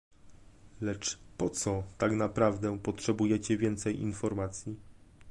[0.81, 4.75] Lecz po co tak naprawdę potrzebujecie więcej informacji?